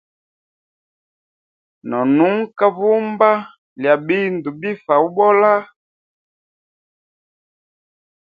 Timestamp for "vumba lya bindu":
2.77-4.49